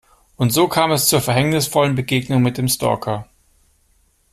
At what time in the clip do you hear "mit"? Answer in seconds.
2.41-2.57